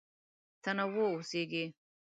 تنوع 0.63 1.09
اوسېږي. 1.13 1.65